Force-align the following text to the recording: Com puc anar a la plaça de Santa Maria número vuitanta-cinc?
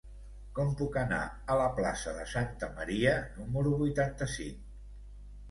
Com 0.59 0.69
puc 0.77 0.95
anar 1.01 1.19
a 1.55 1.57
la 1.59 1.67
plaça 1.81 2.13
de 2.15 2.25
Santa 2.33 2.71
Maria 2.79 3.13
número 3.37 3.77
vuitanta-cinc? 3.85 4.67